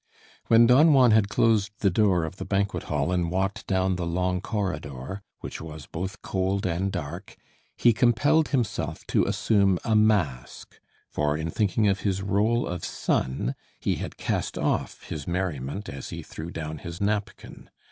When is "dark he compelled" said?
6.91-8.47